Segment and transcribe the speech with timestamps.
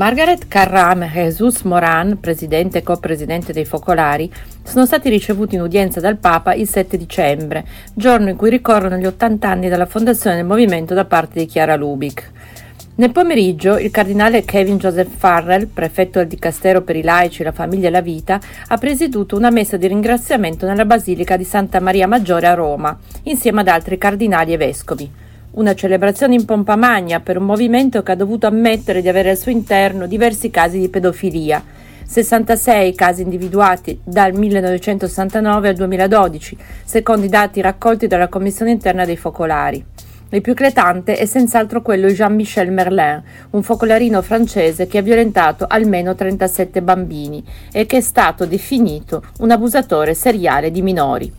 [0.00, 6.00] Margaret Carram e Jesus Moran, presidente e co-presidente dei Focolari, sono stati ricevuti in udienza
[6.00, 10.46] dal Papa il 7 dicembre, giorno in cui ricorrono gli 80 anni dalla fondazione del
[10.46, 12.30] movimento da parte di Chiara Lubick.
[12.94, 17.88] Nel pomeriggio il cardinale Kevin Joseph Farrell, prefetto del Dicastero per i laici, la famiglia
[17.88, 22.46] e la vita, ha presieduto una messa di ringraziamento nella Basilica di Santa Maria Maggiore
[22.46, 25.19] a Roma, insieme ad altri cardinali e vescovi.
[25.52, 29.36] Una celebrazione in pompa magna per un movimento che ha dovuto ammettere di avere al
[29.36, 31.60] suo interno diversi casi di pedofilia.
[32.06, 39.16] 66 casi individuati dal 1969 al 2012, secondo i dati raccolti dalla Commissione interna dei
[39.16, 39.84] focolari.
[40.28, 43.20] Il più eclatante è senz'altro quello di Jean-Michel Merlin,
[43.50, 49.50] un focolarino francese che ha violentato almeno 37 bambini e che è stato definito un
[49.50, 51.32] abusatore seriale di minori.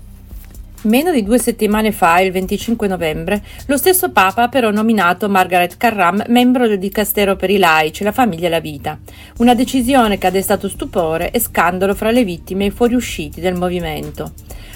[0.84, 5.78] Meno di due settimane fa, il 25 novembre, lo stesso Papa ha però nominato Margaret
[5.78, 8.98] Carram membro del Dicastero per i laici, la famiglia e la vita.
[9.38, 13.54] Una decisione che ha destato stupore e scandalo fra le vittime e i fuoriusciti del
[13.54, 14.32] movimento.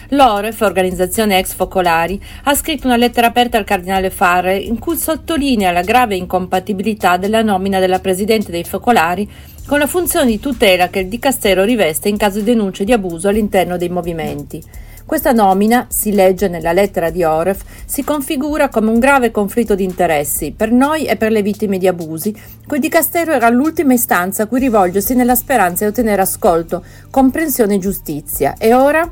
[0.10, 5.72] L'OREF, organizzazione ex focolari, ha scritto una lettera aperta al cardinale Farre in cui sottolinea
[5.72, 9.28] la grave incompatibilità della nomina della presidente dei focolari
[9.66, 13.28] con la funzione di tutela che il Dicastero riveste in caso di denunce di abuso
[13.28, 14.85] all'interno dei movimenti.
[15.06, 19.84] Questa nomina, si legge nella lettera di Oref, si configura come un grave conflitto di
[19.84, 24.48] interessi per noi e per le vittime di abusi, cui Dicastero era l'ultima istanza a
[24.48, 28.56] cui rivolgersi nella speranza di ottenere ascolto, comprensione e giustizia.
[28.58, 29.08] E ora?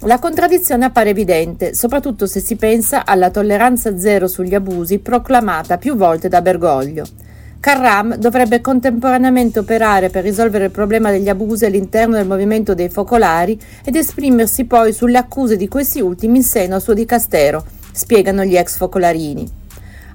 [0.00, 5.96] La contraddizione appare evidente, soprattutto se si pensa alla tolleranza zero sugli abusi proclamata più
[5.96, 7.04] volte da Bergoglio.
[7.60, 13.60] Carram dovrebbe contemporaneamente operare per risolvere il problema degli abusi all'interno del movimento dei focolari
[13.84, 18.56] ed esprimersi poi sulle accuse di questi ultimi in seno al suo dicastero, spiegano gli
[18.56, 19.64] ex focolarini.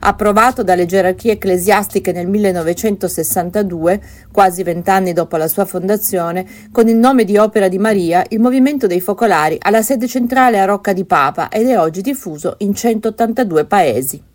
[0.04, 4.02] Approvato dalle gerarchie ecclesiastiche nel 1962,
[4.32, 8.88] quasi vent'anni dopo la sua fondazione, con il nome di Opera di Maria, il movimento
[8.88, 12.74] dei focolari ha la sede centrale a Rocca di Papa ed è oggi diffuso in
[12.74, 14.30] 182 paesi.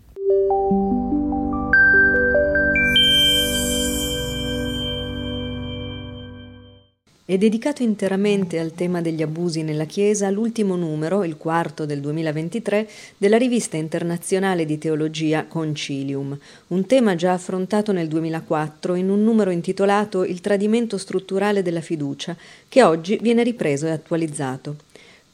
[7.29, 12.89] È dedicato interamente al tema degli abusi nella Chiesa l'ultimo numero, il quarto del 2023,
[13.17, 16.39] della rivista internazionale di teologia Concilium,
[16.69, 22.37] un tema già affrontato nel 2004 in un numero intitolato Il tradimento strutturale della fiducia,
[22.69, 24.77] che oggi viene ripreso e attualizzato.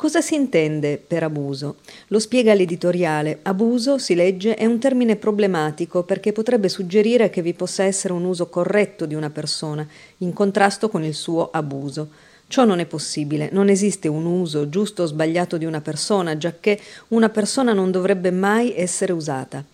[0.03, 1.77] Cosa si intende per abuso?
[2.09, 3.39] Lo spiega l'editoriale.
[3.43, 8.25] Abuso, si legge, è un termine problematico perché potrebbe suggerire che vi possa essere un
[8.25, 9.87] uso corretto di una persona,
[10.19, 12.09] in contrasto con il suo abuso.
[12.49, 16.81] Ciò non è possibile, non esiste un uso giusto o sbagliato di una persona, giacché
[17.11, 19.65] una persona non dovrebbe mai essere usata.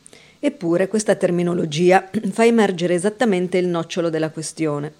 [0.40, 4.92] Eppure questa terminologia fa emergere esattamente il nocciolo della questione.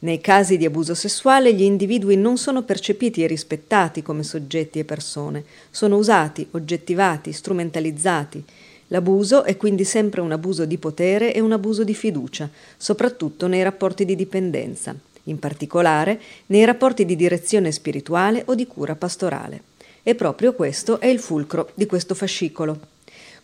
[0.00, 4.84] Nei casi di abuso sessuale gli individui non sono percepiti e rispettati come soggetti e
[4.84, 8.44] persone, sono usati, oggettivati, strumentalizzati.
[8.88, 13.62] L'abuso è quindi sempre un abuso di potere e un abuso di fiducia, soprattutto nei
[13.62, 14.94] rapporti di dipendenza,
[15.24, 19.62] in particolare nei rapporti di direzione spirituale o di cura pastorale.
[20.02, 22.93] E proprio questo è il fulcro di questo fascicolo.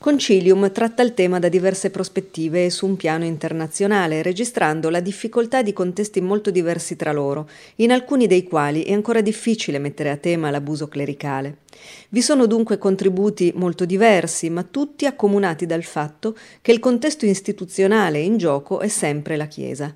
[0.03, 5.61] Concilium tratta il tema da diverse prospettive e su un piano internazionale, registrando la difficoltà
[5.61, 10.17] di contesti molto diversi tra loro, in alcuni dei quali è ancora difficile mettere a
[10.17, 11.59] tema l'abuso clericale.
[12.09, 18.21] Vi sono dunque contributi molto diversi, ma tutti accomunati dal fatto che il contesto istituzionale
[18.21, 19.95] in gioco è sempre la Chiesa.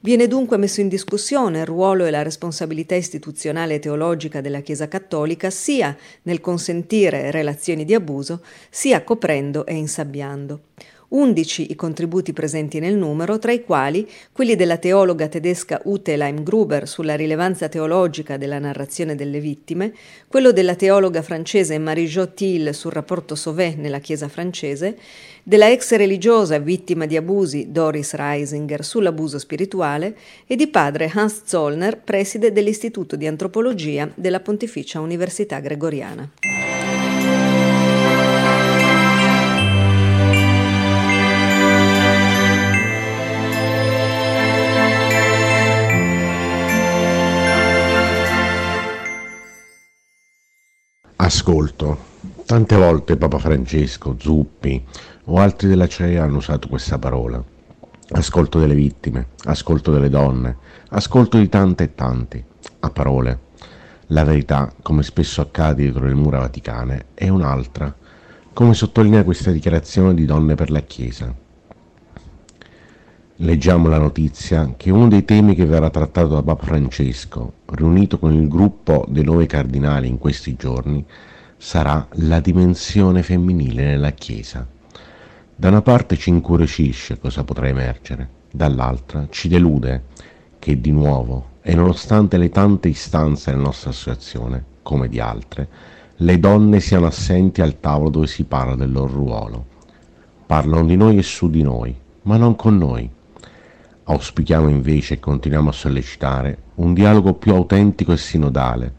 [0.00, 4.88] Viene dunque messo in discussione il ruolo e la responsabilità istituzionale e teologica della Chiesa
[4.88, 10.60] cattolica sia nel consentire relazioni di abuso, sia coprendo e insabbiando.
[11.12, 16.88] Undici i contributi presenti nel numero, tra i quali quelli della teologa tedesca Ute Leim-Gruber
[16.88, 19.92] sulla rilevanza teologica della narrazione delle vittime,
[20.26, 24.96] quello della teologa francese Marie-Jo Thiel sul rapporto Sauvé nella Chiesa francese,
[25.42, 30.16] della ex religiosa vittima di abusi Doris Reisinger sull'abuso spirituale
[30.46, 36.30] e di padre Hans Zollner, preside dell'Istituto di Antropologia della Pontificia Università Gregoriana.
[51.24, 51.96] Ascolto.
[52.44, 54.84] Tante volte Papa Francesco, Zuppi
[55.26, 57.40] o altri della CEA hanno usato questa parola.
[58.10, 60.56] Ascolto delle vittime, ascolto delle donne,
[60.88, 62.44] ascolto di tante e tanti.
[62.80, 63.38] A parole.
[64.08, 67.94] La verità, come spesso accade dietro le mura vaticane, è un'altra,
[68.52, 71.32] come sottolinea questa dichiarazione di Donne per la Chiesa.
[73.42, 78.32] Leggiamo la notizia che uno dei temi che verrà trattato da Papa Francesco, riunito con
[78.32, 81.04] il gruppo dei nove cardinali in questi giorni,
[81.56, 84.64] sarà la dimensione femminile nella Chiesa.
[85.56, 90.04] Da una parte ci incuriosisce cosa potrà emergere, dall'altra ci delude
[90.60, 95.68] che di nuovo, e nonostante le tante istanze della nostra associazione, come di altre,
[96.16, 99.66] le donne siano assenti al tavolo dove si parla del loro ruolo.
[100.46, 101.92] Parlano di noi e su di noi,
[102.22, 103.10] ma non con noi.
[104.04, 108.94] Auspichiamo invece e continuiamo a sollecitare un dialogo più autentico e sinodale,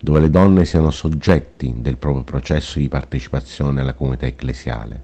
[0.00, 5.02] dove le donne siano soggetti del proprio processo di partecipazione alla comunità ecclesiale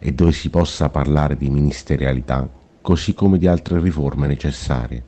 [0.00, 2.48] e dove si possa parlare di ministerialità
[2.80, 5.04] così come di altre riforme necessarie.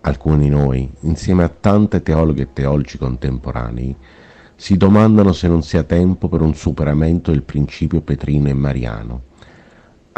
[0.00, 3.94] Alcuni di noi, insieme a tante teologhe e teologi contemporanei,
[4.54, 9.22] si domandano se non sia tempo per un superamento del principio petrino e mariano.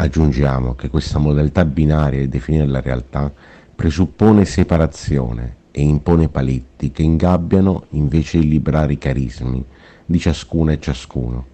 [0.01, 3.29] Aggiungiamo che questa modalità binaria di definire la realtà
[3.75, 9.61] presuppone separazione e impone paletti che ingabbiano invece di liberare i carismi
[10.05, 11.45] di ciascuna e ciascuno.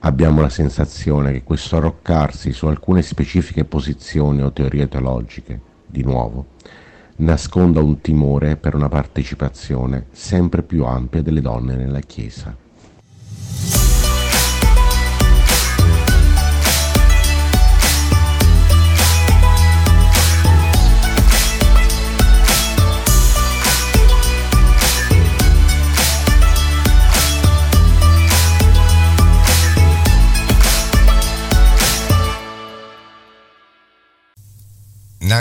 [0.00, 6.46] Abbiamo la sensazione che questo arroccarsi su alcune specifiche posizioni o teorie teologiche, di nuovo,
[7.18, 12.63] nasconda un timore per una partecipazione sempre più ampia delle donne nella Chiesa.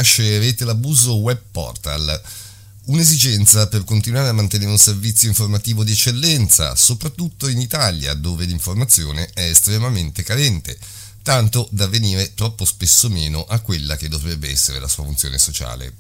[0.03, 2.21] Nasce Rete l'Abuso Web Portal,
[2.87, 9.29] un'esigenza per continuare a mantenere un servizio informativo di eccellenza, soprattutto in Italia dove l'informazione
[9.33, 10.77] è estremamente carente,
[11.21, 15.93] tanto da venire troppo spesso meno a quella che dovrebbe essere la sua funzione sociale.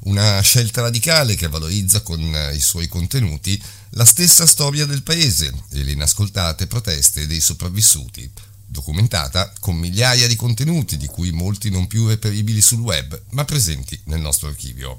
[0.00, 2.20] Una scelta radicale che valorizza con
[2.52, 3.58] i suoi contenuti
[3.90, 8.30] la stessa storia del paese e le inascoltate proteste dei sopravvissuti,
[8.70, 14.00] documentata con migliaia di contenuti di cui molti non più reperibili sul web, ma presenti
[14.04, 14.98] nel nostro archivio.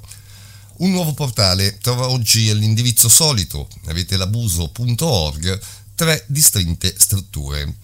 [0.78, 5.60] Un nuovo portale trova oggi all'indirizzo solito, avetelabuso.org,
[5.96, 7.76] tre distinte strutture.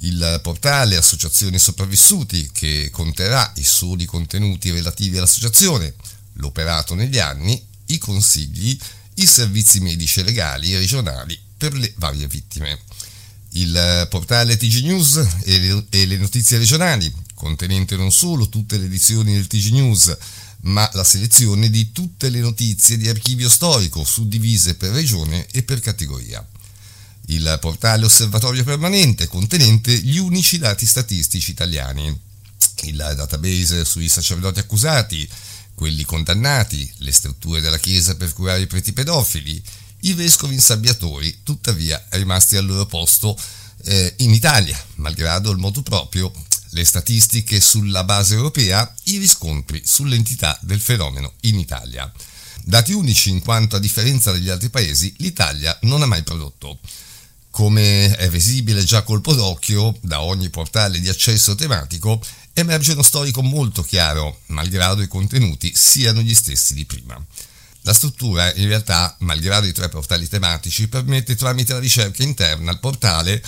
[0.00, 5.94] Il portale Associazioni Sopravvissuti, che conterrà i soli contenuti relativi all'associazione,
[6.34, 8.78] l'operato negli anni, i consigli,
[9.14, 12.78] i servizi medici e legali regionali per le varie vittime
[13.52, 19.46] il portale TG News e le notizie regionali, contenente non solo tutte le edizioni del
[19.46, 20.16] TG News,
[20.62, 25.80] ma la selezione di tutte le notizie di archivio storico suddivise per regione e per
[25.80, 26.46] categoria.
[27.26, 32.26] Il portale Osservatorio Permanente, contenente gli unici dati statistici italiani.
[32.84, 35.28] Il database sui sacerdoti accusati,
[35.74, 39.62] quelli condannati, le strutture della Chiesa per curare i preti pedofili,
[40.00, 43.36] i vescovi insabbiatori, tuttavia rimasti al loro posto
[43.84, 46.32] eh, in Italia, malgrado il modo proprio,
[46.70, 52.10] le statistiche sulla base europea, i riscontri sull'entità del fenomeno in Italia.
[52.64, 56.78] Dati unici in quanto a differenza degli altri paesi l'Italia non ha mai prodotto.
[57.50, 63.42] Come è visibile già colpo d'occhio da ogni portale di accesso tematico, emerge uno storico
[63.42, 67.18] molto chiaro, malgrado i contenuti siano gli stessi di prima.
[67.82, 72.80] La struttura in realtà, malgrado i tre portali tematici, permette tramite la ricerca interna al
[72.80, 73.42] portale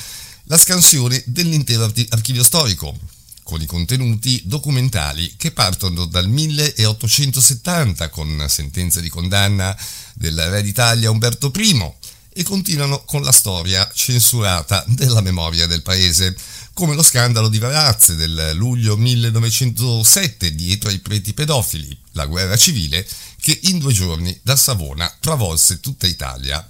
[0.44, 2.96] la scansione dell'intero archivio storico,
[3.42, 9.76] con i contenuti documentali che partono dal 1870 con sentenza di condanna
[10.14, 11.92] del re d'Italia Umberto I
[12.32, 16.36] e continuano con la storia censurata della memoria del paese,
[16.72, 23.06] come lo scandalo di Varazze del luglio 1907 dietro ai preti pedofili, la guerra civile
[23.40, 26.64] che in due giorni da Savona travolse tutta Italia.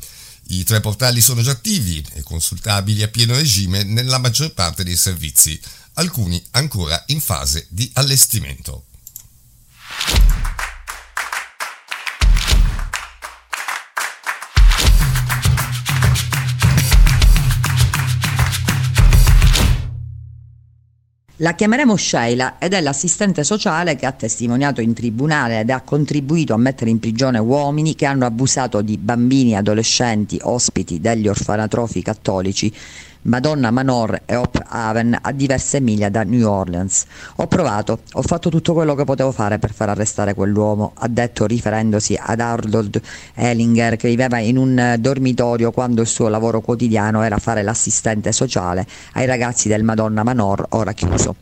[0.49, 4.97] I tre portali sono già attivi e consultabili a pieno regime nella maggior parte dei
[4.97, 5.61] servizi,
[5.95, 8.87] alcuni ancora in fase di allestimento.
[21.43, 26.53] La chiameremo Sheila ed è l'assistente sociale che ha testimoniato in tribunale ed ha contribuito
[26.53, 32.03] a mettere in prigione uomini che hanno abusato di bambini e adolescenti ospiti degli orfanatrofi
[32.03, 32.71] cattolici
[33.23, 37.05] Madonna Manor e Hope Haven a diverse miglia da New Orleans.
[37.37, 41.45] Ho provato, ho fatto tutto quello che potevo fare per far arrestare quell'uomo, ha detto
[41.45, 43.01] riferendosi ad Arnold
[43.35, 48.87] Ellinger che viveva in un dormitorio quando il suo lavoro quotidiano era fare l'assistente sociale
[49.13, 51.37] ai ragazzi del Madonna Manor ora chiuso.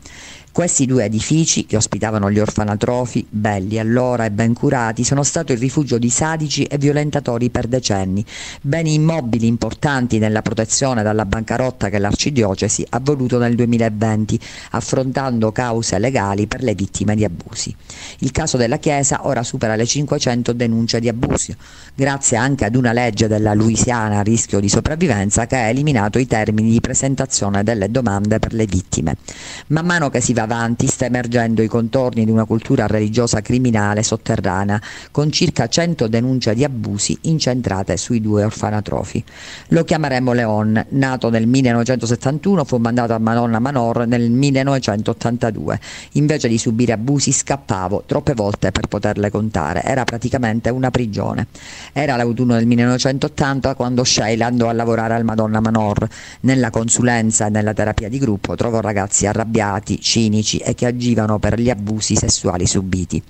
[0.51, 5.59] Questi due edifici, che ospitavano gli orfanatrofi, belli allora e ben curati, sono stati il
[5.59, 8.25] rifugio di sadici e violentatori per decenni,
[8.59, 14.39] beni immobili importanti nella protezione dalla bancarotta che l'arcidiocesi ha voluto nel 2020,
[14.71, 17.73] affrontando cause legali per le vittime di abusi.
[18.19, 21.55] Il caso della Chiesa ora supera le 500 denunce di abusi,
[21.93, 26.25] grazie anche ad una legge della Louisiana a rischio di sopravvivenza che ha eliminato i
[26.25, 29.15] termini di presentazione delle domande per le vittime.
[29.67, 34.81] Man mano che si avanti sta emergendo i contorni di una cultura religiosa criminale sotterranea,
[35.11, 39.23] con circa 100 denunce di abusi incentrate sui due orfanatrofi.
[39.67, 45.79] Lo chiameremo Leon, nato nel 1971, fu mandato a Madonna Manor nel 1982.
[46.13, 51.47] Invece di subire abusi scappavo troppe volte per poterle contare, era praticamente una prigione.
[51.93, 56.07] Era l'autunno del 1980 quando Sheila andò a lavorare al Madonna Manor.
[56.41, 61.59] Nella consulenza e nella terapia di gruppo trovò ragazzi arrabbiati, cinici e che agivano per
[61.59, 63.21] gli abusi sessuali subiti.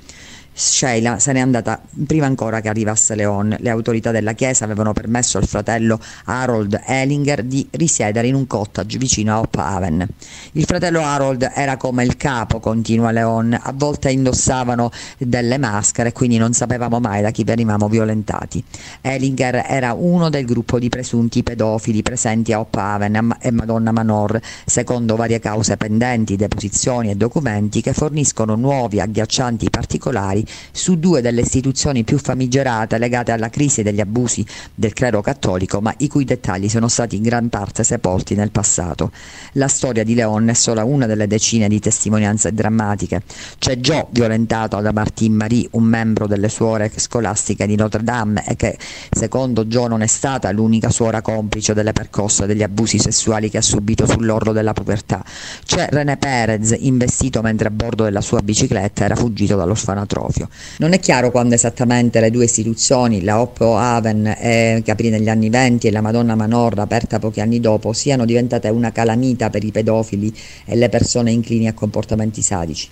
[0.59, 3.55] Sheila se n'è andata prima ancora che arrivasse Leon.
[3.59, 8.97] Le autorità della chiesa avevano permesso al fratello Harold Ellinger di risiedere in un cottage
[8.97, 10.05] vicino a Hope Haven.
[10.51, 16.35] Il fratello Harold era come il capo, continua Leon, a volte indossavano delle maschere quindi
[16.35, 18.61] non sapevamo mai da chi venivamo violentati.
[18.99, 24.37] Ellinger era uno del gruppo di presunti pedofili presenti a Hope Haven e Madonna Manor,
[24.65, 31.41] secondo varie cause pendenti, deposizioni e documenti che forniscono nuovi agghiaccianti particolari su due delle
[31.41, 36.69] istituzioni più famigerate legate alla crisi degli abusi del clero cattolico, ma i cui dettagli
[36.69, 39.11] sono stati in gran parte sepolti nel passato.
[39.53, 43.23] La storia di Leon è solo una delle decine di testimonianze drammatiche.
[43.57, 48.55] C'è Joe violentato da Martin Marie, un membro delle suore scolastiche di Notre Dame e
[48.55, 48.77] che
[49.11, 53.61] secondo Joe non è stata l'unica suora complice delle percosse degli abusi sessuali che ha
[53.61, 55.23] subito sull'orlo della povertà.
[55.65, 60.49] C'è René Perez investito mentre a bordo della sua bicicletta era fuggito dall'orfanatrofio Tokyo.
[60.77, 65.27] Non è chiaro quando esattamente le due istituzioni, la Oppo Haven eh, che aprì negli
[65.27, 69.63] anni 20 e la Madonna Manorra aperta pochi anni dopo, siano diventate una calamita per
[69.63, 70.33] i pedofili
[70.65, 72.89] e le persone inclini a comportamenti sadici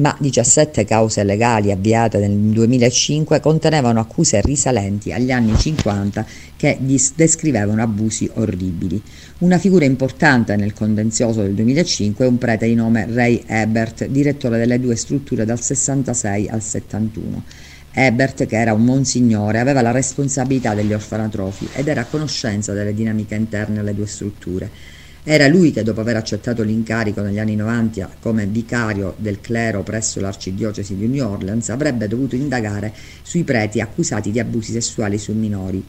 [0.00, 6.26] ma 17 cause legali avviate nel 2005 contenevano accuse risalenti agli anni 50
[6.56, 6.78] che
[7.14, 9.00] descrivevano abusi orribili.
[9.38, 14.58] Una figura importante nel contenzioso del 2005 è un prete di nome Ray Ebert, direttore
[14.58, 17.44] delle due strutture dal 66 al 71.
[17.92, 22.94] Ebert, che era un monsignore, aveva la responsabilità degli orfanatrofi ed era a conoscenza delle
[22.94, 28.16] dinamiche interne alle due strutture era lui che dopo aver accettato l'incarico negli anni 90
[28.20, 34.30] come vicario del clero presso l'arcidiocesi di New Orleans avrebbe dovuto indagare sui preti accusati
[34.30, 35.84] di abusi sessuali su minori.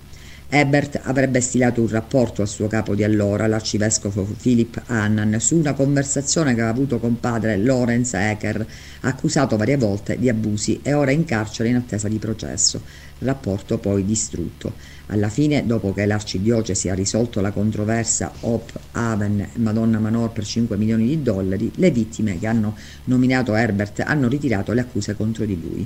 [0.53, 5.71] Ebert avrebbe stilato un rapporto al suo capo di allora, l'arcivescovo Philip Annan, su una
[5.71, 8.65] conversazione che aveva avuto con padre Lawrence Ecker,
[8.99, 12.81] accusato varie volte di abusi e ora in carcere in attesa di processo.
[13.19, 14.73] Rapporto poi distrutto.
[15.11, 20.77] Alla fine, dopo che l'arcidiocesi ha risolto la controversa Hope Haven Madonna Manor per 5
[20.77, 25.59] milioni di dollari, le vittime che hanno nominato Herbert hanno ritirato le accuse contro di
[25.59, 25.85] lui.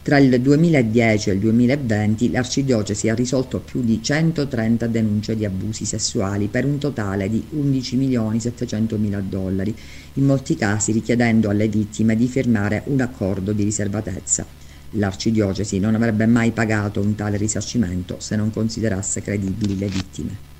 [0.00, 5.84] Tra il 2010 e il 2020 l'arcidiocesi ha risolto più di 130 denunce di abusi
[5.84, 9.74] sessuali per un totale di 11 milioni 700 mila dollari,
[10.14, 14.61] in molti casi richiedendo alle vittime di firmare un accordo di riservatezza.
[14.96, 20.50] L'arcidiocesi non avrebbe mai pagato un tale risarcimento se non considerasse credibili le vittime.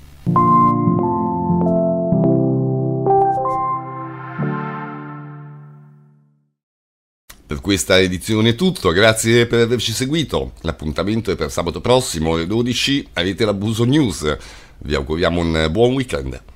[7.45, 10.53] Per questa edizione è tutto, grazie per averci seguito.
[10.61, 14.37] L'appuntamento è per sabato prossimo alle 12, avete l'abuso news.
[14.79, 16.52] Vi auguriamo un buon weekend.